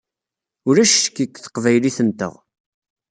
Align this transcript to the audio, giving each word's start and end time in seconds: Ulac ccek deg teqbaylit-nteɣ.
Ulac 0.67 0.91
ccek 0.95 1.15
deg 1.25 1.37
teqbaylit-nteɣ. 1.43 2.33